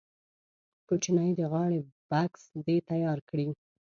[0.87, 3.47] کوچنی د غاړې بکس دې تیار کړي.